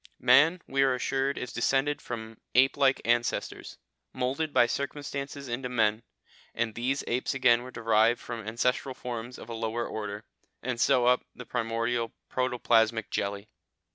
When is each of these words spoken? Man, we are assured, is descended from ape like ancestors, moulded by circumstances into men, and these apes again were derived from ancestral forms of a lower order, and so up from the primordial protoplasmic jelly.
Man, 0.19 0.63
we 0.67 0.81
are 0.81 0.95
assured, 0.95 1.37
is 1.37 1.53
descended 1.53 2.01
from 2.01 2.39
ape 2.55 2.75
like 2.75 3.03
ancestors, 3.05 3.77
moulded 4.13 4.51
by 4.51 4.65
circumstances 4.65 5.47
into 5.47 5.69
men, 5.69 6.01
and 6.55 6.73
these 6.73 7.03
apes 7.05 7.35
again 7.35 7.61
were 7.61 7.69
derived 7.69 8.19
from 8.19 8.39
ancestral 8.47 8.95
forms 8.95 9.37
of 9.37 9.47
a 9.47 9.53
lower 9.53 9.85
order, 9.85 10.23
and 10.63 10.81
so 10.81 11.05
up 11.05 11.19
from 11.19 11.27
the 11.35 11.45
primordial 11.45 12.13
protoplasmic 12.31 13.11
jelly. 13.11 13.47